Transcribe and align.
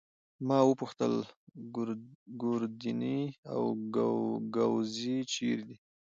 ما 0.47 0.57
وپوښتل: 0.69 1.13
ګوردیني 2.41 3.19
او 3.53 3.63
ګاووزي 4.55 5.17
چيري 5.31 5.63
دي؟ 5.67 5.77